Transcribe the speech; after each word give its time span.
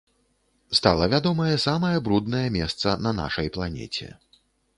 Стала 0.77 1.07
вядомае 1.13 1.55
самае 1.67 1.91
бруднае 2.07 2.41
месца 2.57 2.95
на 3.05 3.13
нашай 3.21 3.47
планеце. 3.59 4.11